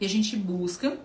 E 0.00 0.06
a 0.06 0.08
gente 0.08 0.36
busca, 0.36 0.98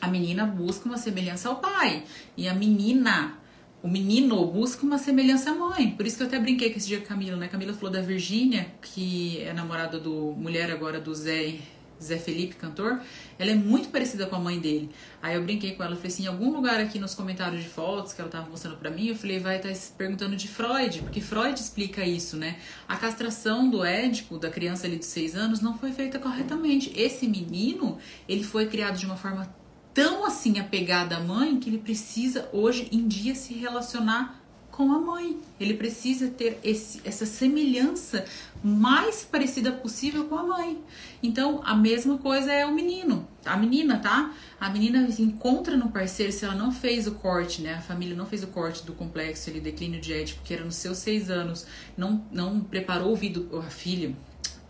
a 0.00 0.08
menina 0.08 0.44
busca 0.44 0.86
uma 0.86 0.98
semelhança 0.98 1.48
ao 1.48 1.56
pai. 1.56 2.04
E 2.36 2.46
a 2.48 2.54
menina, 2.54 3.38
o 3.82 3.88
menino 3.88 4.44
busca 4.46 4.84
uma 4.84 4.98
semelhança 4.98 5.50
à 5.50 5.54
mãe. 5.54 5.92
Por 5.92 6.06
isso 6.06 6.16
que 6.16 6.22
eu 6.22 6.26
até 6.26 6.38
brinquei 6.38 6.70
com 6.70 6.78
esse 6.78 6.88
dia 6.88 6.98
com 6.98 7.04
a 7.04 7.08
Camila, 7.08 7.36
né? 7.36 7.48
Camila 7.48 7.72
falou 7.72 7.90
da 7.90 8.02
Virgínia, 8.02 8.66
que 8.82 9.40
é 9.40 9.52
namorada 9.52 9.98
do 9.98 10.34
mulher 10.36 10.70
agora 10.70 11.00
do 11.00 11.14
Zé 11.14 11.58
Zé 12.02 12.18
Felipe, 12.18 12.56
cantor, 12.56 13.00
ela 13.38 13.50
é 13.50 13.54
muito 13.54 13.88
parecida 13.88 14.26
com 14.26 14.36
a 14.36 14.38
mãe 14.38 14.58
dele. 14.58 14.90
Aí 15.22 15.34
eu 15.34 15.42
brinquei 15.42 15.72
com 15.72 15.82
ela, 15.82 15.96
falei 15.96 16.10
assim, 16.10 16.24
em 16.24 16.26
algum 16.26 16.52
lugar 16.52 16.80
aqui 16.80 16.98
nos 16.98 17.14
comentários 17.14 17.62
de 17.62 17.68
fotos 17.68 18.12
que 18.12 18.20
ela 18.20 18.30
tava 18.30 18.48
mostrando 18.48 18.76
para 18.76 18.90
mim, 18.90 19.08
eu 19.08 19.16
falei, 19.16 19.38
vai 19.38 19.56
estar 19.56 19.72
tá 19.72 19.94
perguntando 19.96 20.36
de 20.36 20.48
Freud, 20.48 21.02
porque 21.02 21.20
Freud 21.20 21.58
explica 21.58 22.04
isso, 22.04 22.36
né? 22.36 22.58
A 22.86 22.96
castração 22.96 23.68
do 23.68 23.84
édipo, 23.84 24.38
da 24.38 24.50
criança 24.50 24.86
ali 24.86 24.98
de 24.98 25.06
6 25.06 25.34
anos, 25.34 25.60
não 25.60 25.76
foi 25.76 25.92
feita 25.92 26.18
corretamente. 26.18 26.92
Esse 26.96 27.26
menino, 27.26 27.98
ele 28.28 28.44
foi 28.44 28.66
criado 28.66 28.98
de 28.98 29.06
uma 29.06 29.16
forma 29.16 29.48
tão 29.92 30.24
assim 30.24 30.58
apegada 30.58 31.16
à 31.16 31.20
mãe 31.20 31.58
que 31.58 31.68
ele 31.68 31.78
precisa 31.78 32.48
hoje 32.52 32.88
em 32.92 33.08
dia 33.08 33.34
se 33.34 33.54
relacionar 33.54 34.47
com 34.78 34.92
a 34.92 35.00
mãe. 35.00 35.36
Ele 35.58 35.74
precisa 35.74 36.28
ter 36.28 36.60
esse, 36.62 37.00
essa 37.04 37.26
semelhança 37.26 38.24
mais 38.62 39.24
parecida 39.24 39.72
possível 39.72 40.26
com 40.26 40.36
a 40.36 40.44
mãe. 40.44 40.78
Então, 41.20 41.60
a 41.64 41.74
mesma 41.74 42.16
coisa 42.16 42.52
é 42.52 42.64
o 42.64 42.72
menino, 42.72 43.26
a 43.44 43.56
menina, 43.56 43.98
tá? 43.98 44.32
A 44.60 44.70
menina 44.70 45.08
encontra 45.18 45.76
no 45.76 45.90
parceiro, 45.90 46.30
se 46.30 46.44
ela 46.44 46.54
não 46.54 46.70
fez 46.70 47.08
o 47.08 47.16
corte, 47.16 47.60
né? 47.60 47.74
A 47.74 47.80
família 47.80 48.14
não 48.14 48.24
fez 48.24 48.44
o 48.44 48.46
corte 48.46 48.86
do 48.86 48.92
complexo 48.92 49.50
ali, 49.50 49.58
declínio 49.58 50.00
de 50.00 50.12
Édipo, 50.12 50.42
que 50.44 50.54
era 50.54 50.64
nos 50.64 50.76
seus 50.76 50.98
seis 50.98 51.28
anos, 51.28 51.66
não, 51.96 52.24
não 52.30 52.60
preparou 52.60 53.12
o 53.12 53.58
a 53.58 53.62
filha, 53.62 54.14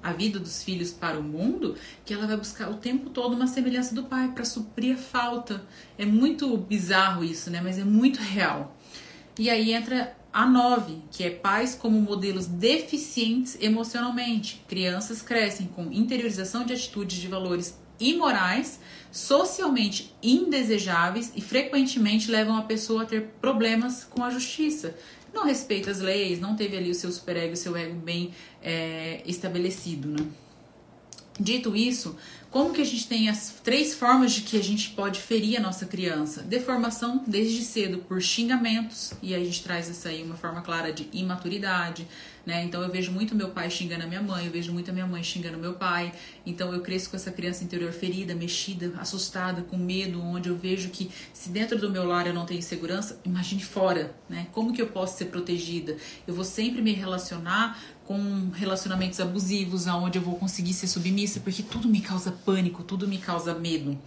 a 0.03 0.13
vida 0.13 0.39
dos 0.39 0.63
filhos 0.63 0.91
para 0.91 1.19
o 1.19 1.23
mundo, 1.23 1.77
que 2.07 2.15
ela 2.15 2.27
vai 2.27 2.37
buscar 2.37 2.71
o 2.71 2.77
tempo 2.77 3.11
todo 3.11 3.35
uma 3.35 3.47
semelhança 3.47 3.95
do 3.95 4.05
pai 4.05 4.29
para 4.29 4.45
suprir 4.45 4.95
a 4.95 4.99
falta. 4.99 5.63
É 5.99 6.07
muito 6.07 6.57
bizarro 6.57 7.23
isso, 7.23 7.51
né? 7.51 7.61
Mas 7.61 7.79
é 7.79 7.85
muito 7.85 8.21
real. 8.21 8.75
E 9.39 9.49
aí 9.49 9.73
entra 9.73 10.17
a 10.33 10.47
9, 10.47 11.03
que 11.11 11.25
é 11.25 11.31
pais 11.31 11.75
como 11.75 12.01
modelos 12.01 12.47
deficientes 12.47 13.57
emocionalmente. 13.61 14.65
Crianças 14.69 15.23
crescem 15.23 15.69
com 15.69 15.93
interiorização 15.93 16.65
de 16.65 16.73
atitudes 16.73 17.19
de 17.19 17.29
valores 17.29 17.79
imorais, 18.01 18.81
socialmente 19.11 20.15
indesejáveis 20.23 21.33
e 21.35 21.41
frequentemente 21.41 22.31
levam 22.31 22.57
a 22.57 22.63
pessoa 22.63 23.03
a 23.03 23.07
ter 23.07 23.23
problemas 23.41 24.05
com 24.05 24.23
a 24.23 24.31
justiça. 24.31 24.97
Não 25.33 25.45
respeita 25.45 25.91
as 25.91 26.01
leis, 26.01 26.41
não 26.41 26.57
teve 26.57 26.77
ali 26.77 26.91
o 26.91 26.95
seu 26.95 27.11
superego, 27.13 27.53
o 27.53 27.57
seu 27.57 27.77
ego 27.77 27.95
bem 27.95 28.33
é, 28.63 29.23
estabelecido, 29.27 30.09
né? 30.09 30.27
Dito 31.41 31.77
isso, 31.77 32.17
como 32.51 32.73
que 32.73 32.81
a 32.81 32.85
gente 32.85 33.07
tem 33.07 33.29
as 33.29 33.55
três 33.63 33.95
formas 33.95 34.33
de 34.33 34.41
que 34.41 34.57
a 34.57 34.63
gente 34.63 34.91
pode 34.91 35.21
ferir 35.21 35.59
a 35.59 35.61
nossa 35.61 35.85
criança? 35.85 36.43
Deformação 36.43 37.23
desde 37.27 37.63
cedo 37.63 37.99
por 37.99 38.23
xingamentos, 38.23 39.13
e 39.23 39.35
a 39.35 39.39
gente 39.39 39.63
traz 39.63 39.91
essa 39.91 40.09
aí 40.09 40.23
uma 40.23 40.35
forma 40.35 40.63
clara 40.63 40.93
de 40.93 41.09
imaturidade, 41.13 42.09
né? 42.49 42.65
Então 42.65 42.81
eu 42.83 42.91
vejo 42.91 43.13
muito 43.13 43.35
meu 43.35 43.51
pai 43.51 43.69
xingando 43.69 44.05
a 44.05 44.07
minha 44.07 44.23
mãe, 44.23 44.47
eu 44.47 44.51
vejo 44.51 44.73
muito 44.73 44.91
a 44.91 44.95
minha 44.95 45.07
mãe 45.07 45.23
xingando 45.23 45.59
meu 45.59 45.75
pai. 45.75 46.15
Então 46.47 46.73
eu 46.73 46.81
cresço 46.81 47.11
com 47.11 47.17
essa 47.17 47.31
criança 47.31 47.63
interior 47.63 47.93
ferida, 47.93 48.35
mexida, 48.35 48.95
assustada, 48.99 49.61
com 49.61 49.77
medo, 49.77 50.23
onde 50.23 50.49
eu 50.49 50.57
vejo 50.57 50.89
que 50.89 51.11
se 51.35 51.51
dentro 51.51 51.79
do 51.79 51.91
meu 51.91 52.05
lar 52.05 52.27
eu 52.27 52.33
não 52.33 52.47
tenho 52.47 52.63
segurança, 52.63 53.21
imagine 53.23 53.63
fora, 53.63 54.15
né? 54.31 54.47
Como 54.53 54.73
que 54.73 54.81
eu 54.81 54.87
posso 54.87 55.19
ser 55.19 55.27
protegida? 55.27 55.99
Eu 56.27 56.33
vou 56.33 56.45
sempre 56.45 56.81
me 56.81 56.93
relacionar 56.95 57.79
com 58.07 58.49
relacionamentos 58.55 59.21
abusivos, 59.21 59.87
aonde 59.87 60.17
eu 60.17 60.23
vou 60.23 60.37
conseguir 60.37 60.73
ser 60.73 60.87
submissa, 60.87 61.41
porque 61.41 61.63
tudo 61.63 61.87
me 61.87 62.01
causa 62.01 62.33
pânico, 62.45 62.83
tudo 62.83 63.07
me 63.07 63.19
causa 63.19 63.55
medo. 63.55 63.99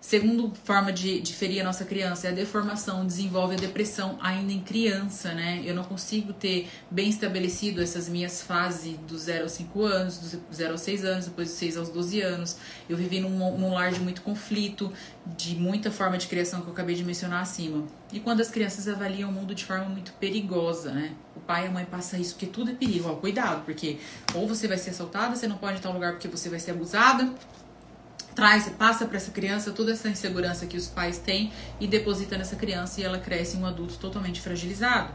Segundo 0.00 0.52
forma 0.64 0.92
de, 0.92 1.20
de 1.20 1.34
ferir 1.34 1.60
a 1.60 1.64
nossa 1.64 1.84
criança 1.84 2.28
é 2.28 2.30
a 2.30 2.32
deformação, 2.32 3.04
desenvolve 3.04 3.56
a 3.56 3.58
depressão 3.58 4.16
ainda 4.22 4.52
em 4.52 4.60
criança, 4.60 5.34
né? 5.34 5.60
Eu 5.64 5.74
não 5.74 5.82
consigo 5.82 6.32
ter 6.32 6.68
bem 6.88 7.10
estabelecido 7.10 7.82
essas 7.82 8.08
minhas 8.08 8.40
fases 8.40 8.96
do 9.08 9.18
0 9.18 9.42
aos 9.42 9.52
5 9.52 9.82
anos, 9.82 10.18
do 10.18 10.54
0 10.54 10.72
aos 10.72 10.80
6 10.82 11.04
anos, 11.04 11.26
depois 11.26 11.48
dos 11.48 11.58
6 11.58 11.76
aos 11.76 11.88
12 11.88 12.20
anos. 12.20 12.56
Eu 12.88 12.96
vivi 12.96 13.18
num, 13.18 13.58
num 13.58 13.74
lar 13.74 13.90
de 13.90 14.00
muito 14.00 14.22
conflito, 14.22 14.92
de 15.26 15.56
muita 15.56 15.90
forma 15.90 16.16
de 16.16 16.28
criação 16.28 16.60
que 16.62 16.68
eu 16.68 16.72
acabei 16.72 16.94
de 16.94 17.04
mencionar 17.04 17.42
acima. 17.42 17.84
E 18.12 18.20
quando 18.20 18.40
as 18.40 18.48
crianças 18.48 18.86
avaliam 18.86 19.28
o 19.28 19.32
mundo 19.32 19.52
de 19.52 19.64
forma 19.64 19.86
muito 19.86 20.12
perigosa, 20.12 20.92
né? 20.92 21.12
O 21.36 21.40
pai 21.40 21.64
e 21.64 21.68
a 21.68 21.70
mãe 21.70 21.84
passam 21.84 22.20
isso, 22.20 22.34
porque 22.34 22.46
tudo 22.46 22.70
é 22.70 22.74
perigo. 22.74 23.08
Ó, 23.08 23.16
cuidado, 23.16 23.64
porque 23.64 23.98
ou 24.32 24.46
você 24.46 24.68
vai 24.68 24.78
ser 24.78 24.90
assaltada, 24.90 25.34
você 25.34 25.48
não 25.48 25.58
pode 25.58 25.78
estar 25.78 25.90
em 25.90 25.92
lugar 25.92 26.12
porque 26.12 26.28
você 26.28 26.48
vai 26.48 26.60
ser 26.60 26.70
abusada, 26.70 27.30
traz, 28.38 28.68
passa 28.68 29.04
para 29.04 29.16
essa 29.16 29.32
criança 29.32 29.72
toda 29.72 29.90
essa 29.90 30.08
insegurança 30.08 30.64
que 30.64 30.76
os 30.76 30.86
pais 30.86 31.18
têm 31.18 31.50
e 31.80 31.88
deposita 31.88 32.38
nessa 32.38 32.54
criança 32.54 33.00
e 33.00 33.04
ela 33.04 33.18
cresce 33.18 33.56
um 33.56 33.66
adulto 33.66 33.94
totalmente 33.94 34.40
fragilizado. 34.40 35.12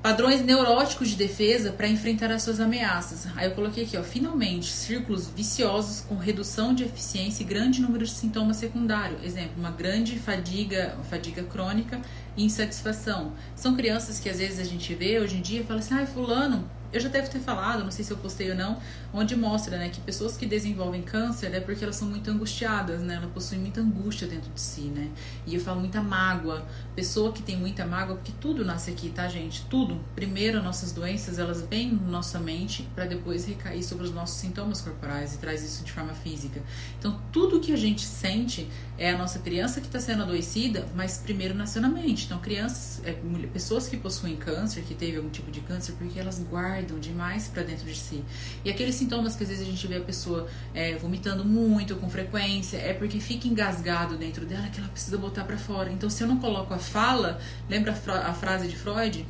Padrões 0.00 0.40
neuróticos 0.44 1.08
de 1.08 1.16
defesa 1.16 1.72
para 1.72 1.88
enfrentar 1.88 2.30
as 2.30 2.44
suas 2.44 2.60
ameaças. 2.60 3.26
Aí 3.34 3.48
eu 3.48 3.56
coloquei 3.56 3.82
aqui, 3.82 3.96
ó, 3.96 4.04
finalmente, 4.04 4.66
círculos 4.66 5.26
viciosos 5.26 6.02
com 6.02 6.14
redução 6.14 6.72
de 6.72 6.84
eficiência 6.84 7.42
e 7.42 7.44
grande 7.44 7.82
número 7.82 8.04
de 8.04 8.12
sintomas 8.12 8.58
secundários. 8.58 9.20
Exemplo, 9.24 9.54
uma 9.58 9.72
grande 9.72 10.16
fadiga, 10.16 10.96
fadiga 11.10 11.42
crônica 11.42 12.00
e 12.36 12.44
insatisfação. 12.44 13.32
São 13.56 13.74
crianças 13.74 14.20
que 14.20 14.28
às 14.28 14.38
vezes 14.38 14.60
a 14.60 14.64
gente 14.64 14.94
vê 14.94 15.18
hoje 15.18 15.38
em 15.38 15.40
dia 15.40 15.62
e 15.62 15.64
fala 15.64 15.80
assim: 15.80 15.94
"Ah, 15.94 16.06
fulano, 16.06 16.70
eu 16.92 17.00
já 17.00 17.08
devo 17.08 17.30
ter 17.30 17.40
falado, 17.40 17.84
não 17.84 17.90
sei 17.90 18.04
se 18.04 18.10
eu 18.10 18.16
postei 18.16 18.50
ou 18.50 18.56
não, 18.56 18.78
onde 19.12 19.36
mostra, 19.36 19.76
né, 19.76 19.88
que 19.88 20.00
pessoas 20.00 20.36
que 20.36 20.46
desenvolvem 20.46 21.02
câncer 21.02 21.52
é 21.54 21.60
porque 21.60 21.84
elas 21.84 21.96
são 21.96 22.08
muito 22.08 22.30
angustiadas, 22.30 23.00
né? 23.00 23.16
Elas 23.16 23.30
possuem 23.30 23.60
muita 23.60 23.80
angústia 23.80 24.26
dentro 24.26 24.50
de 24.52 24.60
si, 24.60 24.82
né? 24.82 25.10
E 25.46 25.54
eu 25.54 25.60
falo 25.60 25.80
muita 25.80 26.02
mágoa. 26.02 26.66
Pessoa 26.94 27.32
que 27.32 27.42
tem 27.42 27.56
muita 27.56 27.86
mágoa, 27.86 28.16
porque 28.16 28.32
tudo 28.40 28.64
nasce 28.64 28.90
aqui, 28.90 29.10
tá, 29.10 29.28
gente? 29.28 29.64
Tudo. 29.66 30.00
Primeiro, 30.14 30.62
nossas 30.62 30.92
doenças, 30.92 31.38
elas 31.38 31.62
vêm 31.62 31.92
na 31.92 32.08
nossa 32.08 32.38
mente 32.38 32.88
para 32.94 33.04
depois 33.04 33.44
recair 33.46 33.82
sobre 33.82 34.04
os 34.04 34.12
nossos 34.12 34.36
sintomas 34.38 34.80
corporais 34.80 35.34
e 35.34 35.38
traz 35.38 35.62
isso 35.62 35.84
de 35.84 35.92
forma 35.92 36.14
física. 36.14 36.60
Então, 36.98 37.20
tudo 37.32 37.60
que 37.60 37.72
a 37.72 37.76
gente 37.76 38.04
sente 38.04 38.68
é 38.98 39.12
a 39.12 39.16
nossa 39.16 39.38
criança 39.38 39.80
que 39.80 39.86
está 39.86 40.00
sendo 40.00 40.24
adoecida, 40.24 40.84
mas 40.94 41.18
primeiro 41.18 41.54
nasceu 41.54 41.80
na 41.80 41.88
mente. 41.88 42.26
Então, 42.26 42.38
crianças, 42.40 43.00
é, 43.04 43.16
pessoas 43.52 43.88
que 43.88 43.96
possuem 43.96 44.36
câncer, 44.36 44.82
que 44.82 44.94
teve 44.94 45.16
algum 45.16 45.30
tipo 45.30 45.50
de 45.52 45.60
câncer, 45.60 45.92
porque 45.92 46.18
elas 46.18 46.40
guardam 46.40 46.98
demais 46.98 47.46
para 47.46 47.62
dentro 47.62 47.86
de 47.86 47.94
si. 47.94 48.24
E 48.64 48.70
aqueles 48.70 48.96
sintomas 48.96 49.36
que 49.36 49.44
às 49.44 49.48
vezes 49.48 49.66
a 49.66 49.70
gente 49.70 49.86
vê 49.86 49.96
a 49.96 50.00
pessoa 50.00 50.48
é, 50.74 50.96
vomitando 50.96 51.44
muito, 51.44 51.94
com 51.96 52.10
frequência, 52.10 52.76
é 52.78 52.92
porque 52.92 53.20
fica 53.20 53.46
engasgado 53.46 54.16
dentro 54.16 54.44
dela 54.44 54.66
que 54.68 54.80
ela 54.80 54.88
precisa 54.88 55.16
botar 55.16 55.44
para 55.44 55.56
fora. 55.56 55.92
Então, 55.92 56.10
se 56.10 56.22
eu 56.24 56.26
não 56.26 56.38
coloco 56.38 56.74
a 56.74 56.78
fala, 56.78 57.40
lembra 57.68 57.96
a, 58.08 58.30
a 58.30 58.34
frase 58.34 58.66
de 58.66 58.76
Freud? 58.76 59.24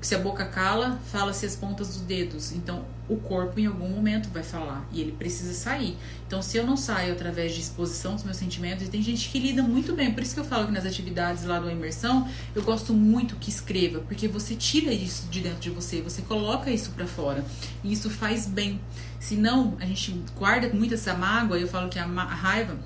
Se 0.00 0.14
a 0.14 0.18
boca 0.18 0.46
cala, 0.46 1.00
fala-se 1.10 1.44
as 1.44 1.56
pontas 1.56 1.88
dos 1.88 2.00
dedos. 2.02 2.52
Então, 2.52 2.84
o 3.08 3.16
corpo 3.16 3.58
em 3.58 3.66
algum 3.66 3.88
momento 3.88 4.28
vai 4.30 4.42
falar 4.42 4.86
e 4.92 5.00
ele 5.00 5.12
precisa 5.12 5.52
sair. 5.54 5.96
Então, 6.26 6.42
se 6.42 6.56
eu 6.56 6.66
não 6.66 6.76
saio 6.76 7.12
através 7.12 7.54
de 7.54 7.60
exposição 7.60 8.14
dos 8.14 8.24
meus 8.24 8.36
sentimentos, 8.36 8.86
e 8.86 8.90
tem 8.90 9.02
gente 9.02 9.28
que 9.28 9.38
lida 9.38 9.62
muito 9.62 9.94
bem, 9.94 10.12
por 10.12 10.22
isso 10.22 10.34
que 10.34 10.40
eu 10.40 10.44
falo 10.44 10.66
que 10.66 10.72
nas 10.72 10.84
atividades 10.84 11.44
lá 11.44 11.58
do 11.58 11.70
imersão, 11.70 12.28
eu 12.54 12.62
gosto 12.62 12.92
muito 12.92 13.36
que 13.36 13.48
escreva, 13.48 14.00
porque 14.00 14.28
você 14.28 14.54
tira 14.54 14.92
isso 14.92 15.26
de 15.28 15.40
dentro 15.40 15.60
de 15.60 15.70
você, 15.70 16.02
você 16.02 16.22
coloca 16.22 16.70
isso 16.70 16.90
para 16.90 17.06
fora 17.06 17.44
e 17.82 17.92
isso 17.92 18.10
faz 18.10 18.46
bem. 18.46 18.80
Se 19.18 19.36
não, 19.36 19.76
a 19.80 19.86
gente 19.86 20.22
guarda 20.36 20.68
muito 20.68 20.94
essa 20.94 21.14
mágoa, 21.14 21.58
eu 21.58 21.66
falo 21.66 21.88
que 21.88 21.98
a, 21.98 22.04
a 22.04 22.34
raiva 22.34 22.76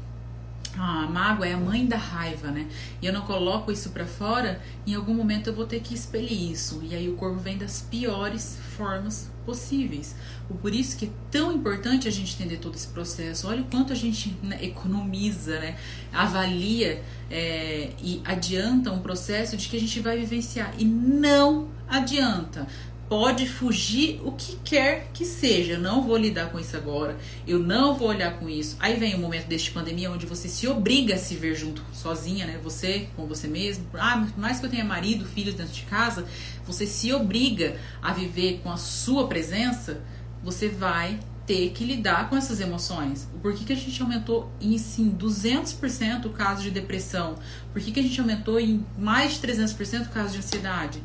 a 0.76 1.06
mágoa 1.06 1.46
é 1.46 1.52
a 1.52 1.56
mãe 1.56 1.86
da 1.86 1.96
raiva, 1.96 2.50
né? 2.50 2.66
E 3.00 3.06
eu 3.06 3.12
não 3.12 3.22
coloco 3.22 3.70
isso 3.70 3.90
para 3.90 4.06
fora, 4.06 4.60
em 4.86 4.94
algum 4.94 5.14
momento 5.14 5.48
eu 5.48 5.54
vou 5.54 5.66
ter 5.66 5.80
que 5.80 5.94
expelir 5.94 6.50
isso. 6.50 6.80
E 6.82 6.94
aí 6.94 7.08
o 7.08 7.14
corpo 7.14 7.38
vem 7.38 7.58
das 7.58 7.82
piores 7.82 8.58
formas 8.76 9.30
possíveis. 9.44 10.14
Por 10.60 10.74
isso 10.74 10.96
que 10.96 11.06
é 11.06 11.10
tão 11.30 11.52
importante 11.52 12.08
a 12.08 12.10
gente 12.10 12.34
entender 12.34 12.58
todo 12.58 12.74
esse 12.74 12.88
processo. 12.88 13.48
Olha 13.48 13.62
o 13.62 13.64
quanto 13.64 13.92
a 13.92 13.96
gente 13.96 14.36
né, 14.42 14.58
economiza, 14.62 15.58
né? 15.58 15.76
avalia 16.12 17.02
é, 17.30 17.90
e 18.02 18.20
adianta 18.24 18.92
um 18.92 19.00
processo 19.00 19.56
de 19.56 19.68
que 19.68 19.76
a 19.76 19.80
gente 19.80 20.00
vai 20.00 20.18
vivenciar. 20.18 20.74
E 20.78 20.84
não 20.84 21.68
adianta 21.88 22.66
pode 23.12 23.46
fugir 23.46 24.22
o 24.24 24.32
que 24.32 24.56
quer 24.64 25.10
que 25.12 25.26
seja. 25.26 25.72
Eu 25.74 25.80
não 25.80 26.02
vou 26.02 26.16
lidar 26.16 26.50
com 26.50 26.58
isso 26.58 26.74
agora. 26.74 27.18
Eu 27.46 27.58
não 27.58 27.94
vou 27.94 28.08
olhar 28.08 28.38
com 28.38 28.48
isso. 28.48 28.74
Aí 28.80 28.96
vem 28.96 29.14
o 29.14 29.18
momento 29.18 29.48
deste 29.48 29.70
pandemia 29.70 30.10
onde 30.10 30.24
você 30.24 30.48
se 30.48 30.66
obriga 30.66 31.16
a 31.16 31.18
se 31.18 31.34
ver 31.34 31.54
junto 31.54 31.84
sozinha, 31.92 32.46
né? 32.46 32.58
Você 32.64 33.10
com 33.14 33.26
você 33.26 33.46
mesmo. 33.46 33.84
Ah, 33.92 34.26
mais 34.34 34.60
que 34.60 34.64
eu 34.64 34.70
tenha 34.70 34.82
marido, 34.82 35.26
filhos 35.26 35.54
dentro 35.54 35.74
de 35.74 35.82
casa, 35.82 36.24
você 36.66 36.86
se 36.86 37.12
obriga 37.12 37.76
a 38.00 38.14
viver 38.14 38.60
com 38.62 38.72
a 38.72 38.78
sua 38.78 39.28
presença. 39.28 40.00
Você 40.42 40.70
vai 40.70 41.20
ter 41.46 41.68
que 41.72 41.84
lidar 41.84 42.30
com 42.30 42.36
essas 42.36 42.60
emoções. 42.60 43.28
Por 43.42 43.52
que, 43.52 43.66
que 43.66 43.74
a 43.74 43.76
gente 43.76 44.00
aumentou 44.00 44.50
em 44.58 44.78
sim 44.78 45.14
200% 45.14 46.24
o 46.24 46.30
caso 46.30 46.62
de 46.62 46.70
depressão? 46.70 47.34
Por 47.74 47.82
que, 47.82 47.92
que 47.92 48.00
a 48.00 48.02
gente 48.02 48.18
aumentou 48.18 48.58
em 48.58 48.86
mais 48.98 49.34
de 49.34 49.46
300% 49.46 50.06
o 50.06 50.08
caso 50.08 50.32
de 50.32 50.38
ansiedade? 50.38 51.02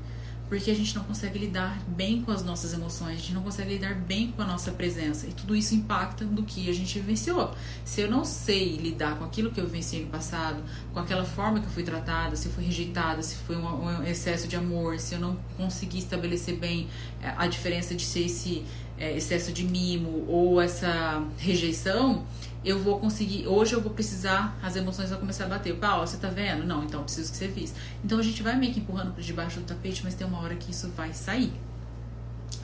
Porque 0.50 0.72
a 0.72 0.76
gente 0.76 0.96
não 0.96 1.04
consegue 1.04 1.38
lidar 1.40 1.78
bem 1.88 2.22
com 2.22 2.32
as 2.32 2.44
nossas 2.44 2.74
emoções, 2.74 3.14
a 3.14 3.16
gente 3.16 3.34
não 3.34 3.44
consegue 3.44 3.74
lidar 3.74 3.96
bem 3.96 4.32
com 4.32 4.42
a 4.42 4.46
nossa 4.46 4.72
presença. 4.72 5.28
E 5.28 5.34
tudo 5.34 5.56
isso 5.56 5.76
impacta 5.76 6.24
no 6.24 6.44
que 6.44 6.70
a 6.70 6.74
gente 6.74 7.00
vivenciou. 7.00 7.54
Se 7.84 8.02
eu 8.02 8.10
não 8.10 8.24
sei 8.24 8.78
lidar 8.78 9.18
com 9.18 9.26
aquilo 9.26 9.52
que 9.52 9.60
eu 9.60 9.66
vivenciei 9.66 10.04
no 10.04 10.10
passado, 10.10 10.64
com 10.94 11.00
aquela 11.00 11.26
forma 11.26 11.60
que 11.60 11.66
eu 11.66 11.72
fui 11.72 11.84
tratada, 11.84 12.36
se 12.36 12.48
eu 12.48 12.52
fui 12.52 12.64
rejeitada, 12.64 13.22
se 13.22 13.36
foi 13.36 13.58
um, 13.58 13.86
um 13.86 14.04
excesso 14.04 14.48
de 14.48 14.56
amor, 14.56 15.00
se 15.00 15.16
eu 15.16 15.20
não 15.20 15.38
consegui 15.58 16.00
estabelecer 16.00 16.56
bem 16.56 16.88
é, 17.22 17.34
a 17.38 17.48
diferença 17.48 17.94
de 17.94 18.06
ser 18.06 18.26
esse 18.26 18.64
é, 18.98 19.16
excesso 19.16 19.52
de 19.52 19.64
mimo 19.64 20.26
ou 20.28 20.62
essa 20.62 21.24
rejeição, 21.38 22.26
eu 22.66 22.80
vou 22.80 23.00
conseguir, 23.00 23.48
hoje 23.48 23.74
eu 23.74 23.82
vou 23.82 23.92
precisar, 23.92 24.58
as 24.62 24.76
emoções 24.76 25.10
vão 25.10 25.20
começar 25.20 25.46
a 25.46 25.48
bater. 25.48 25.76
Paulo, 25.76 26.06
você 26.06 26.18
tá 26.18 26.30
vendo? 26.30 26.66
Não, 26.66 26.84
então 26.84 27.04
preciso 27.04 27.32
que 27.32 27.38
você 27.38 27.48
visse. 27.48 27.74
Então 28.04 28.20
a 28.20 28.24
gente 28.24 28.42
vai 28.44 28.56
meio 28.56 28.74
que 28.74 28.80
empurrando 28.80 29.14
por 29.14 29.24
debaixo 29.24 29.60
do 29.60 29.66
tapete, 29.66 30.02
mas 30.04 30.16
tem 30.16 30.26
uma 30.26 30.40
hora 30.42 30.56
que 30.56 30.72
isso 30.72 30.90
vai 30.90 31.14
sair. 31.14 31.54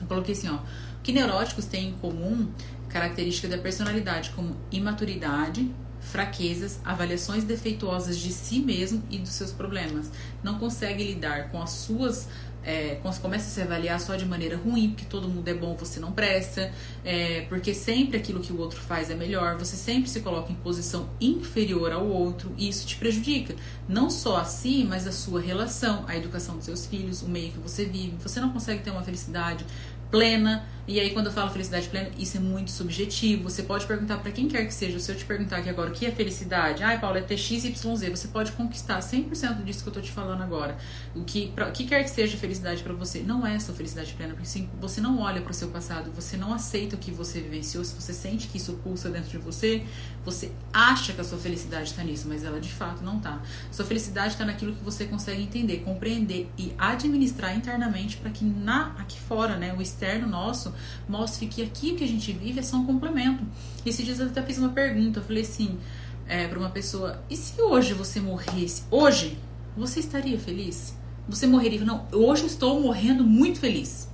Eu 0.00 0.06
coloquei 0.06 0.34
assim, 0.34 0.48
ó, 0.48 0.56
o 0.56 1.02
que 1.02 1.12
neuróticos 1.12 1.66
têm 1.66 1.90
em 1.90 1.92
comum 1.94 2.48
característica 2.88 3.48
da 3.48 3.58
personalidade 3.58 4.30
como 4.30 4.56
imaturidade, 4.70 5.70
fraquezas, 6.00 6.80
avaliações 6.84 7.44
defeituosas 7.44 8.18
de 8.18 8.30
si 8.32 8.60
mesmo 8.60 9.02
e 9.10 9.18
dos 9.18 9.30
seus 9.30 9.52
problemas. 9.52 10.10
Não 10.42 10.58
consegue 10.58 11.02
lidar 11.02 11.50
com 11.50 11.60
as 11.62 11.70
suas 11.70 12.28
é, 12.64 12.98
começa 13.20 13.46
a 13.46 13.50
se 13.50 13.60
avaliar 13.60 14.00
só 14.00 14.16
de 14.16 14.24
maneira 14.24 14.56
ruim, 14.56 14.90
porque 14.90 15.04
todo 15.04 15.28
mundo 15.28 15.46
é 15.48 15.54
bom, 15.54 15.76
você 15.76 16.00
não 16.00 16.12
presta, 16.12 16.72
é, 17.04 17.42
porque 17.42 17.74
sempre 17.74 18.16
aquilo 18.16 18.40
que 18.40 18.52
o 18.52 18.58
outro 18.58 18.80
faz 18.80 19.10
é 19.10 19.14
melhor, 19.14 19.56
você 19.56 19.76
sempre 19.76 20.08
se 20.08 20.20
coloca 20.20 20.50
em 20.50 20.54
posição 20.56 21.08
inferior 21.20 21.92
ao 21.92 22.06
outro 22.06 22.52
e 22.56 22.68
isso 22.68 22.86
te 22.86 22.96
prejudica, 22.96 23.54
não 23.88 24.10
só 24.10 24.38
a 24.38 24.44
si, 24.44 24.84
mas 24.88 25.06
a 25.06 25.12
sua 25.12 25.40
relação, 25.40 26.04
a 26.08 26.16
educação 26.16 26.56
dos 26.56 26.64
seus 26.64 26.86
filhos, 26.86 27.22
o 27.22 27.28
meio 27.28 27.52
que 27.52 27.58
você 27.58 27.84
vive. 27.84 28.16
Você 28.22 28.40
não 28.40 28.50
consegue 28.50 28.82
ter 28.82 28.90
uma 28.90 29.02
felicidade 29.02 29.64
plena, 30.10 30.64
e 30.86 31.00
aí, 31.00 31.12
quando 31.12 31.26
eu 31.26 31.32
falo 31.32 31.50
felicidade 31.50 31.88
plena, 31.88 32.10
isso 32.18 32.36
é 32.36 32.40
muito 32.40 32.70
subjetivo. 32.70 33.44
Você 33.44 33.62
pode 33.62 33.86
perguntar 33.86 34.18
para 34.18 34.30
quem 34.30 34.48
quer 34.48 34.66
que 34.66 34.74
seja. 34.74 34.98
Se 34.98 35.10
eu 35.10 35.16
te 35.16 35.24
perguntar 35.24 35.56
aqui 35.56 35.70
agora 35.70 35.88
o 35.88 35.92
que 35.94 36.04
é 36.04 36.10
felicidade, 36.10 36.82
ai, 36.82 37.00
Paulo, 37.00 37.16
é 37.16 37.22
TXYZ, 37.22 37.80
você 38.10 38.28
pode 38.28 38.52
conquistar 38.52 38.98
100% 38.98 39.64
disso 39.64 39.82
que 39.82 39.88
eu 39.88 39.92
tô 39.94 40.02
te 40.02 40.12
falando 40.12 40.42
agora. 40.42 40.76
O 41.14 41.24
que, 41.24 41.48
pra, 41.52 41.68
o 41.68 41.72
que 41.72 41.86
quer 41.86 42.02
que 42.04 42.10
seja 42.10 42.36
felicidade 42.36 42.82
para 42.82 42.92
você, 42.92 43.20
não 43.20 43.46
é 43.46 43.58
sua 43.58 43.74
felicidade 43.74 44.12
plena, 44.12 44.34
porque 44.34 44.46
sim, 44.46 44.68
você 44.78 45.00
não 45.00 45.20
olha 45.20 45.40
para 45.40 45.52
o 45.52 45.54
seu 45.54 45.68
passado, 45.68 46.10
você 46.12 46.36
não 46.36 46.52
aceita 46.52 46.96
o 46.96 46.98
que 46.98 47.10
você 47.10 47.40
vivenciou. 47.40 47.82
Se 47.82 47.94
você 47.94 48.12
sente 48.12 48.48
que 48.48 48.58
isso 48.58 48.74
pulsa 48.84 49.08
dentro 49.08 49.30
de 49.30 49.38
você, 49.38 49.82
você 50.22 50.52
acha 50.70 51.14
que 51.14 51.20
a 51.20 51.24
sua 51.24 51.38
felicidade 51.38 51.90
está 51.90 52.04
nisso, 52.04 52.28
mas 52.28 52.44
ela 52.44 52.60
de 52.60 52.70
fato 52.70 53.02
não 53.02 53.18
tá. 53.18 53.40
Sua 53.72 53.86
felicidade 53.86 54.34
está 54.34 54.44
naquilo 54.44 54.74
que 54.74 54.84
você 54.84 55.06
consegue 55.06 55.42
entender, 55.42 55.78
compreender 55.78 56.50
e 56.58 56.74
administrar 56.76 57.56
internamente 57.56 58.18
para 58.18 58.30
que 58.30 58.44
na 58.44 58.94
aqui 58.98 59.18
fora, 59.18 59.56
né, 59.56 59.74
o 59.78 59.80
externo 59.80 60.26
nosso 60.26 60.73
mostre 61.08 61.46
que 61.46 61.62
aqui 61.62 61.92
o 61.92 61.96
que 61.96 62.04
a 62.04 62.08
gente 62.08 62.32
vive 62.32 62.60
é 62.60 62.62
só 62.62 62.76
um 62.76 62.86
complemento. 62.86 63.44
Esses 63.84 64.04
dias 64.04 64.20
eu 64.20 64.26
até 64.26 64.42
fiz 64.42 64.58
uma 64.58 64.70
pergunta, 64.70 65.20
eu 65.20 65.24
falei 65.24 65.42
assim, 65.42 65.78
é, 66.26 66.46
para 66.46 66.58
uma 66.58 66.70
pessoa, 66.70 67.22
e 67.28 67.36
se 67.36 67.60
hoje 67.60 67.94
você 67.94 68.20
morresse? 68.20 68.84
Hoje, 68.90 69.38
você 69.76 70.00
estaria 70.00 70.38
feliz? 70.38 70.96
Você 71.28 71.46
morreria? 71.46 71.84
Não, 71.84 72.06
hoje 72.12 72.42
eu 72.42 72.46
estou 72.46 72.80
morrendo 72.80 73.24
muito 73.24 73.58
feliz. 73.58 74.08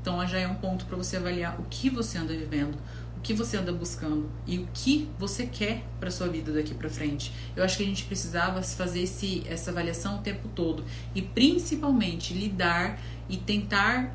Então 0.00 0.26
já 0.26 0.38
é 0.38 0.46
um 0.46 0.54
ponto 0.54 0.84
para 0.84 0.96
você 0.96 1.16
avaliar 1.16 1.58
o 1.58 1.64
que 1.64 1.88
você 1.88 2.18
anda 2.18 2.36
vivendo, 2.36 2.76
o 3.16 3.20
que 3.22 3.32
você 3.32 3.56
anda 3.56 3.72
buscando 3.72 4.28
e 4.46 4.58
o 4.58 4.68
que 4.74 5.08
você 5.18 5.46
quer 5.46 5.82
para 5.98 6.10
sua 6.10 6.28
vida 6.28 6.52
daqui 6.52 6.74
para 6.74 6.90
frente. 6.90 7.32
Eu 7.56 7.64
acho 7.64 7.78
que 7.78 7.82
a 7.82 7.86
gente 7.86 8.04
precisava 8.04 8.62
fazer 8.62 9.00
esse, 9.00 9.42
essa 9.48 9.70
avaliação 9.70 10.16
o 10.16 10.18
tempo 10.18 10.46
todo 10.54 10.84
e 11.14 11.22
principalmente 11.22 12.34
lidar 12.34 13.00
e 13.28 13.36
tentar 13.38 14.14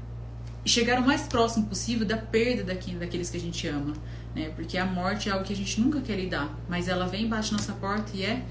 chegar 0.65 0.99
o 0.99 1.05
mais 1.05 1.23
próximo 1.23 1.67
possível 1.67 2.05
da 2.05 2.17
perda 2.17 2.63
daqui, 2.63 2.93
daqueles 2.93 3.29
que 3.29 3.37
a 3.37 3.39
gente 3.39 3.67
ama, 3.67 3.93
né? 4.35 4.51
Porque 4.55 4.77
a 4.77 4.85
morte 4.85 5.29
é 5.29 5.31
algo 5.31 5.45
que 5.45 5.53
a 5.53 5.55
gente 5.55 5.79
nunca 5.79 6.01
quer 6.01 6.15
lidar, 6.15 6.53
mas 6.67 6.87
ela 6.87 7.07
vem 7.07 7.27
bate 7.27 7.51
nossa 7.51 7.73
porta 7.73 8.11
e 8.13 8.23
é 8.23 8.43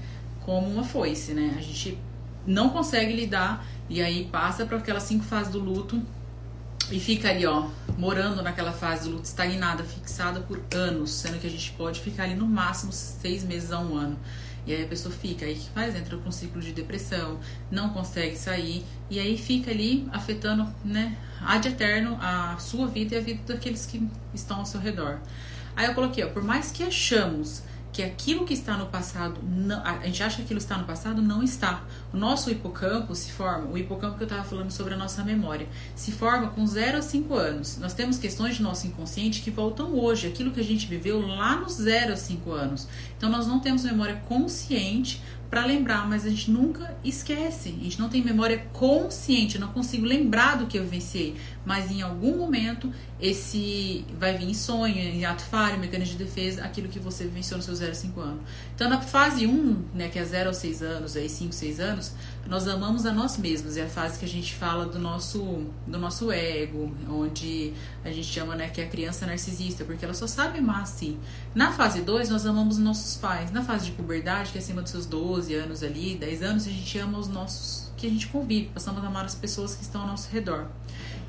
como 0.45 0.67
uma 0.67 0.83
foice, 0.83 1.33
né? 1.33 1.55
A 1.57 1.61
gente 1.61 1.97
não 2.45 2.69
consegue 2.69 3.13
lidar 3.13 3.65
e 3.89 4.01
aí 4.01 4.25
passa 4.31 4.65
para 4.65 4.77
aquelas 4.77 5.03
cinco 5.03 5.23
fases 5.23 5.51
do 5.51 5.59
luto 5.59 6.01
e 6.91 6.99
fica 6.99 7.29
ali, 7.29 7.45
ó, 7.45 7.67
morando 7.97 8.41
naquela 8.41 8.71
fase 8.71 9.07
do 9.07 9.15
luto 9.15 9.25
estagnada, 9.25 9.83
fixada 9.83 10.39
por 10.39 10.59
anos, 10.73 11.11
sendo 11.11 11.39
que 11.39 11.45
a 11.45 11.49
gente 11.49 11.71
pode 11.73 11.99
ficar 11.99 12.23
ali 12.23 12.35
no 12.35 12.47
máximo 12.47 12.91
seis 12.91 13.43
meses 13.43 13.71
a 13.71 13.79
um 13.79 13.95
ano. 13.95 14.17
E 14.69 14.75
aí 14.75 14.83
a 14.83 14.87
pessoa 14.87 15.11
fica, 15.11 15.47
aí 15.47 15.55
que 15.55 15.67
faz? 15.71 15.95
Entra 15.95 16.15
com 16.15 16.29
um 16.29 16.31
ciclo 16.31 16.61
de 16.61 16.71
depressão, 16.71 17.39
não 17.71 17.89
consegue 17.89 18.35
sair, 18.35 18.85
e 19.09 19.19
aí 19.19 19.35
fica 19.35 19.71
ali 19.71 20.07
afetando, 20.11 20.71
né, 20.85 21.17
ad 21.41 21.67
eterno 21.67 22.15
a 22.21 22.55
sua 22.59 22.85
vida 22.85 23.15
e 23.15 23.17
a 23.17 23.21
vida 23.21 23.41
daqueles 23.51 23.87
que 23.87 24.07
estão 24.31 24.59
ao 24.59 24.67
seu 24.67 24.79
redor. 24.79 25.21
Aí 25.75 25.87
eu 25.87 25.95
coloquei, 25.95 26.23
ó, 26.23 26.29
por 26.29 26.43
mais 26.43 26.71
que 26.71 26.83
achamos 26.83 27.63
que 27.99 28.03
aquilo 28.03 28.45
que 28.45 28.53
está 28.53 28.77
no 28.77 28.85
passado, 28.85 29.41
não, 29.43 29.83
a 29.83 30.05
gente 30.05 30.23
acha 30.23 30.37
que 30.37 30.43
aquilo 30.43 30.57
está 30.57 30.77
no 30.77 30.85
passado, 30.85 31.21
não 31.21 31.43
está. 31.43 31.83
O 32.13 32.17
nosso 32.17 32.49
hipocampo 32.49 33.13
se 33.13 33.29
forma, 33.29 33.69
o 33.69 33.77
hipocampo 33.77 34.15
que 34.15 34.23
eu 34.23 34.25
estava 34.25 34.45
falando 34.45 34.71
sobre 34.71 34.93
a 34.93 34.97
nossa 34.97 35.21
memória, 35.21 35.67
se 35.97 36.13
forma 36.13 36.47
com 36.47 36.65
0 36.65 36.99
a 36.99 37.01
5 37.01 37.33
anos. 37.33 37.77
Nós 37.77 37.93
temos 37.93 38.17
questões 38.17 38.55
de 38.55 38.63
nosso 38.63 38.87
inconsciente 38.87 39.41
que 39.41 39.51
voltam 39.51 39.93
hoje, 39.99 40.27
aquilo 40.27 40.51
que 40.51 40.61
a 40.61 40.63
gente 40.63 40.87
viveu 40.87 41.19
lá 41.19 41.57
nos 41.57 41.73
0 41.73 42.13
a 42.13 42.15
5 42.15 42.49
anos. 42.53 42.87
Então 43.17 43.29
nós 43.29 43.45
não 43.45 43.59
temos 43.59 43.83
memória 43.83 44.15
consciente 44.29 45.21
para 45.49 45.65
lembrar, 45.65 46.07
mas 46.07 46.25
a 46.25 46.29
gente 46.29 46.51
nunca 46.51 46.95
esquece. 47.03 47.69
A 47.69 47.83
gente 47.83 47.99
não 47.99 48.07
tem 48.07 48.23
memória 48.23 48.59
consciente, 48.71 49.55
eu 49.55 49.61
não 49.61 49.69
consigo 49.69 50.05
lembrar 50.05 50.57
do 50.57 50.67
que 50.67 50.77
eu 50.77 50.83
vivenciei, 50.83 51.35
mas 51.65 51.89
em 51.89 52.01
algum 52.01 52.37
momento 52.37 52.91
esse 53.19 54.05
vai 54.17 54.37
vir 54.37 54.47
em 54.47 54.53
sonho, 54.53 54.95
em 54.95 55.25
ato 55.25 55.41
falho, 55.43 55.79
mecanismo 55.79 56.17
de 56.17 56.23
defesa, 56.23 56.63
aquilo 56.63 56.87
que 56.87 56.99
você 56.99 57.23
vivenciou 57.23 57.57
nos 57.57 57.65
seus 57.65 57.79
0 57.79 57.91
a 57.91 57.95
5 57.95 58.21
anos. 58.21 58.41
Então 58.75 58.89
na 58.89 59.01
fase 59.01 59.47
1, 59.47 59.85
né, 59.93 60.07
que 60.07 60.19
é 60.19 60.23
0 60.23 60.51
a 60.51 60.53
6 60.53 60.83
anos, 60.83 61.15
aí 61.15 61.27
5, 61.27 61.53
6 61.53 61.79
anos, 61.79 62.13
nós 62.47 62.67
amamos 62.67 63.05
a 63.05 63.11
nós 63.11 63.37
mesmos. 63.37 63.75
É 63.75 63.83
a 63.83 63.89
fase 63.89 64.19
que 64.19 64.25
a 64.25 64.27
gente 64.27 64.53
fala 64.53 64.85
do 64.85 64.99
nosso 64.99 65.65
do 65.85 65.97
nosso 65.97 66.31
ego, 66.31 66.91
onde 67.09 67.73
a 68.05 68.11
gente 68.11 68.27
chama, 68.27 68.55
né, 68.55 68.69
que 68.69 68.81
é 68.81 68.85
a 68.85 68.87
criança 68.87 69.25
narcisista, 69.25 69.83
porque 69.83 70.05
ela 70.05 70.13
só 70.13 70.27
sabe 70.27 70.59
amar 70.59 70.83
assim. 70.83 71.17
Na 71.55 71.71
fase 71.71 72.01
2, 72.01 72.29
nós 72.29 72.45
amamos 72.45 72.77
os 72.77 72.83
nossos 72.83 73.17
pais. 73.17 73.51
Na 73.51 73.63
fase 73.63 73.85
de 73.85 73.91
puberdade, 73.91 74.51
que 74.51 74.57
é 74.57 74.61
acima 74.61 74.81
dos 74.81 74.91
seus 74.91 75.05
12 75.05 75.38
anos 75.47 75.83
ali, 75.83 76.15
10 76.15 76.43
anos, 76.43 76.67
a 76.67 76.69
gente 76.69 76.97
ama 76.97 77.17
os 77.17 77.27
nossos 77.27 77.89
que 77.95 78.07
a 78.07 78.09
gente 78.09 78.27
convive, 78.27 78.69
passamos 78.73 79.03
a 79.03 79.07
amar 79.07 79.25
as 79.25 79.35
pessoas 79.35 79.75
que 79.75 79.83
estão 79.83 80.01
ao 80.01 80.07
nosso 80.07 80.29
redor. 80.31 80.67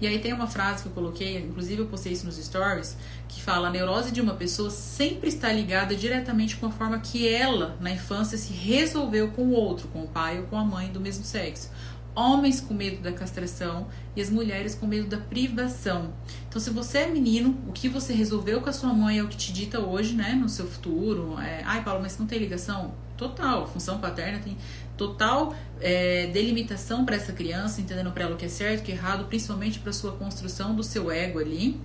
E 0.00 0.06
aí 0.06 0.18
tem 0.18 0.32
uma 0.32 0.46
frase 0.46 0.82
que 0.82 0.88
eu 0.88 0.92
coloquei, 0.92 1.38
inclusive 1.38 1.82
eu 1.82 1.86
postei 1.86 2.12
isso 2.12 2.24
nos 2.24 2.36
stories, 2.36 2.96
que 3.28 3.42
fala: 3.42 3.68
a 3.68 3.70
neurose 3.70 4.10
de 4.10 4.20
uma 4.20 4.34
pessoa 4.34 4.70
sempre 4.70 5.28
está 5.28 5.52
ligada 5.52 5.94
diretamente 5.94 6.56
com 6.56 6.66
a 6.66 6.70
forma 6.70 6.98
que 6.98 7.28
ela, 7.28 7.76
na 7.80 7.90
infância, 7.90 8.38
se 8.38 8.52
resolveu 8.52 9.30
com 9.32 9.42
o 9.42 9.52
outro, 9.52 9.88
com 9.88 10.02
o 10.02 10.08
pai 10.08 10.38
ou 10.38 10.46
com 10.46 10.56
a 10.56 10.64
mãe 10.64 10.90
do 10.90 11.00
mesmo 11.00 11.24
sexo 11.24 11.70
homens 12.14 12.60
com 12.60 12.74
medo 12.74 13.00
da 13.00 13.12
castração 13.12 13.86
e 14.14 14.20
as 14.20 14.30
mulheres 14.30 14.74
com 14.74 14.86
medo 14.86 15.08
da 15.08 15.16
privação. 15.16 16.12
Então, 16.48 16.60
se 16.60 16.70
você 16.70 16.98
é 16.98 17.06
menino, 17.06 17.56
o 17.68 17.72
que 17.72 17.88
você 17.88 18.12
resolveu 18.12 18.60
com 18.60 18.68
a 18.68 18.72
sua 18.72 18.92
mãe 18.92 19.18
é 19.18 19.22
o 19.22 19.28
que 19.28 19.36
te 19.36 19.52
dita 19.52 19.80
hoje, 19.80 20.14
né, 20.14 20.32
no 20.32 20.48
seu 20.48 20.66
futuro. 20.66 21.38
É, 21.40 21.62
Ai, 21.64 21.82
Paulo, 21.82 22.02
mas 22.02 22.18
não 22.18 22.26
tem 22.26 22.38
ligação? 22.38 22.94
Total, 23.20 23.66
função 23.66 23.98
paterna 23.98 24.38
tem 24.38 24.56
total 24.96 25.54
é, 25.78 26.28
delimitação 26.28 27.04
para 27.04 27.16
essa 27.16 27.34
criança, 27.34 27.78
entendendo 27.78 28.10
para 28.12 28.24
ela 28.24 28.34
o 28.34 28.38
que 28.38 28.46
é 28.46 28.48
certo, 28.48 28.80
o 28.80 28.82
que 28.82 28.92
é 28.92 28.94
errado, 28.94 29.26
principalmente 29.26 29.78
para 29.78 29.92
sua 29.92 30.12
construção 30.12 30.74
do 30.74 30.82
seu 30.82 31.10
ego 31.10 31.38
ali 31.38 31.78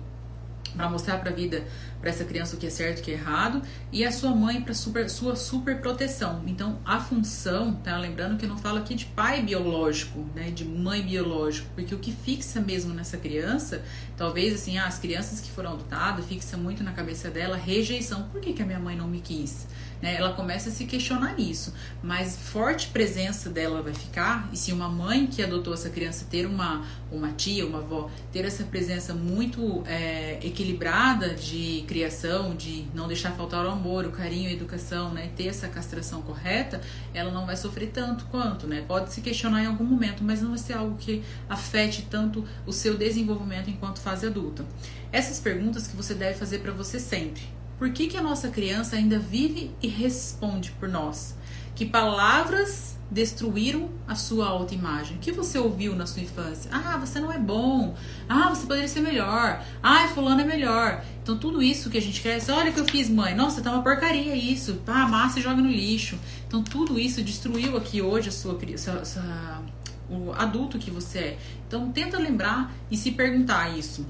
para 0.76 0.90
mostrar 0.90 1.18
para 1.18 1.30
a 1.30 1.32
vida, 1.32 1.64
para 2.00 2.10
essa 2.10 2.24
criança 2.24 2.54
o 2.54 2.58
que 2.58 2.66
é 2.66 2.70
certo 2.70 2.98
o 2.98 3.02
que 3.02 3.10
é 3.10 3.14
errado, 3.14 3.62
e 3.90 4.04
a 4.04 4.12
sua 4.12 4.34
mãe 4.34 4.60
para 4.60 4.74
super, 4.74 5.08
sua 5.08 5.34
super 5.34 5.80
proteção. 5.80 6.42
Então, 6.46 6.78
a 6.84 7.00
função, 7.00 7.74
tá? 7.74 7.96
Lembrando 7.96 8.36
que 8.36 8.44
eu 8.44 8.48
não 8.48 8.58
falo 8.58 8.78
aqui 8.78 8.94
de 8.94 9.06
pai 9.06 9.42
biológico, 9.42 10.24
né, 10.34 10.50
de 10.50 10.64
mãe 10.64 11.02
biológico, 11.02 11.68
porque 11.74 11.94
o 11.94 11.98
que 11.98 12.12
fixa 12.12 12.60
mesmo 12.60 12.92
nessa 12.92 13.16
criança, 13.16 13.82
talvez 14.16 14.54
assim, 14.54 14.78
ah, 14.78 14.86
as 14.86 14.98
crianças 14.98 15.40
que 15.40 15.50
foram 15.50 15.72
adotadas, 15.72 16.26
fixa 16.26 16.56
muito 16.56 16.84
na 16.84 16.92
cabeça 16.92 17.30
dela 17.30 17.56
rejeição. 17.56 18.28
Por 18.30 18.40
que, 18.40 18.52
que 18.52 18.62
a 18.62 18.66
minha 18.66 18.78
mãe 18.78 18.96
não 18.96 19.08
me 19.08 19.20
quis? 19.20 19.66
Né? 20.00 20.14
Ela 20.16 20.32
começa 20.32 20.68
a 20.68 20.72
se 20.72 20.84
questionar 20.84 21.38
isso, 21.38 21.72
mas 22.02 22.36
forte 22.36 22.88
presença 22.88 23.48
dela 23.48 23.82
vai 23.82 23.94
ficar, 23.94 24.48
e 24.52 24.56
se 24.56 24.72
uma 24.72 24.88
mãe 24.88 25.26
que 25.26 25.42
adotou 25.42 25.74
essa 25.74 25.88
criança 25.88 26.26
ter 26.30 26.46
uma, 26.46 26.84
uma 27.10 27.32
tia, 27.32 27.66
uma 27.66 27.78
avó, 27.78 28.10
ter 28.32 28.44
essa 28.44 28.64
presença 28.64 29.14
muito 29.14 29.82
é, 29.86 30.38
equilibrada 30.42 31.34
de 31.34 31.84
criação, 31.86 32.54
de 32.54 32.84
não 32.94 33.06
deixar 33.06 33.32
faltar 33.32 33.64
o 33.64 33.70
amor, 33.70 34.04
o 34.04 34.10
carinho, 34.10 34.48
a 34.50 34.52
educação, 34.52 35.12
né? 35.12 35.30
ter 35.36 35.46
essa 35.46 35.68
castração 35.68 36.22
correta, 36.22 36.80
ela 37.14 37.30
não 37.30 37.46
vai 37.46 37.56
sofrer 37.56 37.90
tanto 37.90 38.26
quanto, 38.26 38.66
né? 38.66 38.84
Pode 38.86 39.12
se 39.12 39.20
questionar 39.20 39.62
em 39.62 39.66
algum 39.66 39.84
momento, 39.84 40.22
mas 40.22 40.42
não 40.42 40.50
vai 40.50 40.58
ser 40.58 40.74
algo 40.74 40.96
que 40.96 41.22
afete 41.48 42.06
tanto 42.10 42.44
o 42.66 42.72
seu 42.72 42.96
desenvolvimento 42.96 43.70
enquanto 43.70 43.98
fase 43.98 44.26
adulta. 44.26 44.64
Essas 45.10 45.40
perguntas 45.40 45.86
que 45.86 45.96
você 45.96 46.14
deve 46.14 46.38
fazer 46.38 46.58
para 46.58 46.72
você 46.72 46.98
sempre 46.98 47.56
Por 47.78 47.90
que, 47.90 48.06
que 48.06 48.16
a 48.16 48.22
nossa 48.22 48.48
criança 48.48 48.96
ainda 48.96 49.18
vive 49.18 49.70
e 49.82 49.88
responde 49.88 50.70
por 50.72 50.88
nós? 50.88 51.36
Que 51.74 51.84
palavras 51.84 52.96
destruíram 53.10 53.90
a 54.08 54.14
sua 54.14 54.48
autoimagem? 54.48 55.18
O 55.18 55.20
que 55.20 55.30
você 55.30 55.58
ouviu 55.58 55.94
na 55.94 56.06
sua 56.06 56.22
infância? 56.22 56.70
Ah, 56.72 56.96
você 56.96 57.20
não 57.20 57.30
é 57.30 57.38
bom. 57.38 57.94
Ah, 58.26 58.48
você 58.48 58.66
poderia 58.66 58.88
ser 58.88 59.00
melhor. 59.00 59.62
Ah, 59.82 60.08
fulano 60.08 60.40
é 60.40 60.44
melhor. 60.44 61.04
Então 61.22 61.36
tudo 61.36 61.62
isso 61.62 61.90
que 61.90 61.98
a 61.98 62.00
gente 62.00 62.22
cresce, 62.22 62.50
olha 62.50 62.70
o 62.70 62.72
que 62.72 62.80
eu 62.80 62.86
fiz, 62.86 63.10
mãe. 63.10 63.34
Nossa, 63.34 63.60
tá 63.60 63.70
uma 63.70 63.82
porcaria 63.82 64.34
isso. 64.34 64.80
Ah, 64.86 65.06
massa 65.06 65.38
e 65.38 65.42
joga 65.42 65.60
no 65.60 65.70
lixo. 65.70 66.18
Então 66.48 66.62
tudo 66.62 66.98
isso 66.98 67.22
destruiu 67.22 67.76
aqui 67.76 68.00
hoje 68.00 68.30
a 68.30 68.32
sua, 68.32 68.58
sua, 68.78 69.62
o 70.08 70.32
adulto 70.32 70.78
que 70.78 70.90
você 70.90 71.18
é. 71.18 71.38
Então 71.68 71.92
tenta 71.92 72.18
lembrar 72.18 72.72
e 72.90 72.96
se 72.96 73.10
perguntar 73.10 73.76
isso 73.76 74.06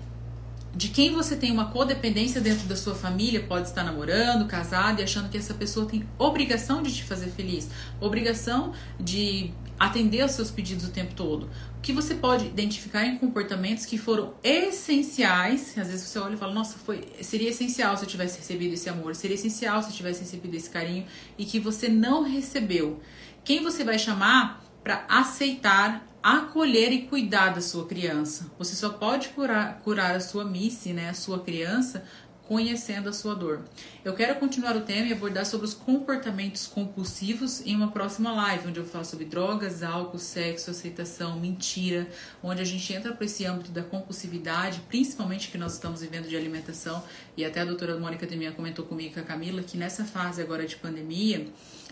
de 0.77 0.89
quem 0.89 1.13
você 1.13 1.35
tem 1.35 1.51
uma 1.51 1.71
codependência 1.71 2.39
dentro 2.39 2.69
da 2.69 2.77
sua 2.77 2.95
família, 2.95 3.43
pode 3.43 3.69
estar 3.69 3.83
namorando, 3.83 4.47
casado 4.47 5.01
e 5.01 5.03
achando 5.03 5.31
que 5.31 5.39
essa 5.39 5.55
pessoa 5.55 5.87
tem 5.87 6.07
obrigação 6.19 6.83
de 6.83 6.95
te 6.95 7.03
fazer 7.03 7.29
feliz, 7.29 7.71
obrigação 7.99 8.75
de 9.01 9.55
atender 9.79 10.21
aos 10.21 10.33
seus 10.33 10.51
pedidos 10.51 10.87
o 10.87 10.91
tempo 10.91 11.15
todo. 11.15 11.49
O 11.79 11.81
que 11.81 11.95
você 11.95 12.15
pode 12.15 12.45
identificar 12.45 13.07
em 13.07 13.17
comportamentos 13.17 13.87
que 13.87 13.97
foram 13.97 14.35
essenciais, 14.45 15.79
às 15.79 15.89
vezes 15.89 16.09
você 16.09 16.19
olha 16.19 16.35
e 16.35 16.37
fala, 16.37 16.53
nossa, 16.53 16.77
foi, 16.79 17.09
seria 17.23 17.49
essencial 17.49 17.97
se 17.97 18.05
eu 18.05 18.09
tivesse 18.09 18.39
recebido 18.39 18.75
esse 18.75 18.91
amor, 18.91 19.15
seria 19.15 19.35
essencial 19.35 19.83
se 19.83 19.89
eu 19.89 19.95
tivesse 19.95 20.21
recebido 20.21 20.55
esse 20.55 20.69
carinho 20.69 21.07
e 21.39 21.47
que 21.47 21.59
você 21.59 21.89
não 21.89 22.23
recebeu. 22.23 23.01
Quem 23.43 23.63
você 23.63 23.83
vai 23.83 23.99
chamar 23.99 24.63
para 24.85 25.07
aceitar, 25.09 26.07
acolher 26.27 26.91
e 26.93 27.03
cuidar 27.03 27.51
da 27.51 27.61
sua 27.61 27.87
criança. 27.87 28.51
Você 28.59 28.75
só 28.75 28.89
pode 28.89 29.29
curar, 29.29 29.79
curar 29.85 30.17
a 30.17 30.21
sua 30.21 30.45
missy, 30.45 30.93
né, 30.93 31.11
a 31.11 31.15
sua 31.15 31.39
criança, 31.39 32.05
conhecendo 32.49 33.09
a 33.09 33.13
sua 33.13 33.33
dor. 33.33 33.63
Eu 34.05 34.13
quero 34.13 34.35
continuar 34.41 34.77
o 34.77 34.81
tema 34.81 35.07
e 35.07 35.13
abordar 35.13 35.47
sobre 35.47 35.67
os 35.67 35.75
comportamentos 35.75 36.67
compulsivos 36.67 37.65
em 37.65 37.77
uma 37.77 37.93
próxima 37.93 38.33
live, 38.33 38.67
onde 38.67 38.81
eu 38.81 38.85
falo 38.85 39.05
sobre 39.05 39.25
drogas, 39.25 39.85
álcool, 39.85 40.19
sexo, 40.19 40.69
aceitação, 40.69 41.39
mentira, 41.39 42.09
onde 42.43 42.61
a 42.61 42.65
gente 42.65 42.93
entra 42.93 43.13
para 43.13 43.25
esse 43.25 43.45
âmbito 43.45 43.71
da 43.71 43.85
compulsividade, 43.85 44.81
principalmente 44.89 45.49
que 45.49 45.57
nós 45.57 45.75
estamos 45.75 46.01
vivendo 46.01 46.29
de 46.29 46.37
alimentação, 46.37 47.05
e 47.37 47.45
até 47.45 47.61
a 47.61 47.65
doutora 47.65 47.97
Mônica 48.01 48.27
Demia 48.27 48.51
comentou 48.51 48.85
comigo 48.85 49.15
com 49.15 49.21
a 49.21 49.23
Camila 49.23 49.63
que 49.63 49.77
nessa 49.77 50.05
fase 50.05 50.43
agora 50.43 50.67
de 50.67 50.75
pandemia, 50.75 51.47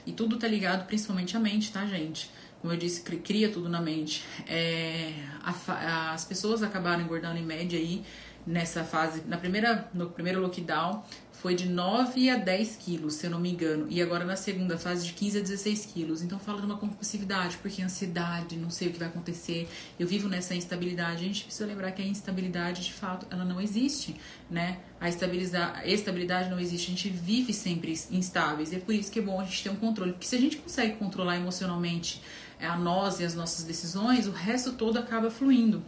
e 0.05 0.13
tudo 0.13 0.37
tá 0.37 0.49
ligado 0.49 0.87
principalmente 0.87 1.37
à 1.37 1.41
mente, 1.41 1.71
tá, 1.71 1.87
gente? 1.87 2.31
Como 2.65 2.73
eu 2.73 2.79
disse, 2.79 3.03
cria 3.03 3.51
tudo 3.51 3.69
na 3.69 3.79
mente. 3.79 4.25
É, 4.49 5.13
a, 5.43 6.15
as 6.15 6.25
pessoas 6.25 6.63
acabaram 6.63 7.03
engordando 7.03 7.37
em 7.37 7.45
média 7.45 7.79
aí 7.79 8.03
nessa 8.47 8.83
fase, 8.83 9.23
na 9.27 9.37
primeira, 9.37 9.87
no 9.93 10.09
primeiro 10.09 10.41
lockdown, 10.41 11.05
foi 11.31 11.55
de 11.55 11.69
9 11.69 12.31
a 12.31 12.39
10 12.39 12.77
quilos, 12.77 13.17
se 13.17 13.27
eu 13.27 13.31
não 13.31 13.39
me 13.39 13.51
engano. 13.51 13.87
E 13.91 14.01
agora 14.01 14.25
na 14.25 14.35
segunda 14.35 14.79
fase 14.79 15.07
de 15.07 15.13
15 15.13 15.41
a 15.41 15.43
16 15.43 15.85
quilos. 15.93 16.23
Então 16.23 16.39
fala 16.39 16.59
de 16.59 16.65
uma 16.65 16.79
compulsividade, 16.79 17.59
porque 17.59 17.83
ansiedade, 17.83 18.57
não 18.57 18.71
sei 18.71 18.89
o 18.89 18.93
que 18.93 18.99
vai 18.99 19.09
acontecer. 19.09 19.69
Eu 19.99 20.07
vivo 20.07 20.27
nessa 20.27 20.55
instabilidade. 20.55 21.23
A 21.23 21.29
gente 21.29 21.45
precisa 21.45 21.67
lembrar 21.67 21.93
que 21.93 22.01
a 22.01 22.07
instabilidade, 22.07 22.83
de 22.85 22.95
fato, 22.95 23.27
ela 23.31 23.45
não 23.45 23.61
existe, 23.61 24.17
né? 24.51 24.79
A 24.99 25.11
estabilidade 25.11 26.49
não 26.49 26.59
existe. 26.59 26.87
A 26.87 26.91
gente 26.95 27.11
vive 27.11 27.53
sempre 27.53 27.93
instáveis. 28.11 28.73
É 28.73 28.79
por 28.79 28.95
isso 28.95 29.13
que 29.13 29.19
é 29.19 29.23
bom 29.23 29.39
a 29.39 29.45
gente 29.45 29.65
ter 29.65 29.69
um 29.69 29.77
controle. 29.77 30.13
Porque 30.13 30.27
se 30.27 30.37
a 30.37 30.41
gente 30.41 30.57
consegue 30.57 30.97
controlar 30.97 31.37
emocionalmente 31.37 32.23
é, 32.23 32.44
a 32.61 32.77
nós 32.77 33.21
e 33.21 33.25
as 33.25 33.35
nossas 33.35 33.65
decisões, 33.65 34.27
o 34.27 34.33
resto 34.33 34.73
todo 34.73 34.99
acaba 34.99 35.31
fluindo. 35.31 35.83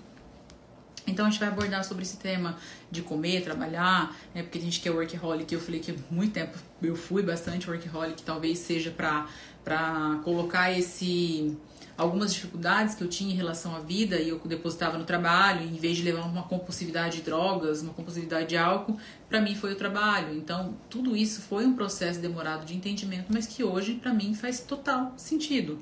Então 1.07 1.27
a 1.27 1.31
gente 1.31 1.39
vai 1.39 1.49
abordar 1.49 1.85
sobre 1.85 2.03
esse 2.03 2.17
tema 2.17 2.57
de 2.91 3.01
comer, 3.01 3.43
trabalhar, 3.43 4.17
né? 4.35 4.43
Porque 4.43 4.59
a 4.59 4.61
gente 4.61 4.81
quer 4.81 4.91
workaholic, 4.91 5.53
eu 5.53 5.61
falei 5.61 5.81
que 5.81 5.93
há 5.93 5.95
muito 6.11 6.33
tempo 6.33 6.59
eu 6.83 6.97
fui 6.97 7.23
bastante 7.23 7.71
workaholic, 7.71 8.23
talvez 8.23 8.59
seja 8.59 8.91
para 8.91 9.27
para 9.63 10.21
colocar 10.23 10.71
esse 10.71 11.57
algumas 11.97 12.33
dificuldades 12.33 12.95
que 12.95 13.03
eu 13.03 13.09
tinha 13.09 13.33
em 13.33 13.37
relação 13.37 13.75
à 13.75 13.81
vida 13.81 14.17
e 14.17 14.29
eu 14.29 14.39
depositava 14.39 14.99
no 14.99 15.05
trabalho, 15.05 15.63
em 15.63 15.75
vez 15.75 15.97
de 15.97 16.03
levar 16.03 16.27
uma 16.27 16.43
compulsividade 16.43 17.17
de 17.17 17.23
drogas, 17.23 17.83
uma 17.83 17.93
compulsividade 17.93 18.51
de 18.51 18.57
álcool, 18.57 18.99
para 19.29 19.41
mim 19.41 19.55
foi 19.55 19.73
o 19.73 19.77
trabalho. 19.77 20.37
Então, 20.37 20.77
tudo 20.91 21.17
isso 21.17 21.41
foi 21.41 21.65
um 21.65 21.75
processo 21.75 22.21
demorado 22.21 22.67
de 22.67 22.77
entendimento, 22.77 23.33
mas 23.33 23.47
que 23.47 23.65
hoje 23.65 23.95
para 23.95 24.13
mim 24.13 24.35
faz 24.35 24.61
total 24.61 25.15
sentido. 25.17 25.75